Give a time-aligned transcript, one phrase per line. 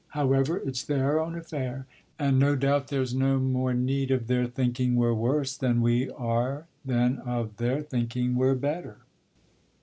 [0.17, 1.85] However, it's their own affair,
[2.17, 6.65] and no doubt there's no more need of their thinking we're worse than we are
[6.83, 8.97] than of their thinking we're better.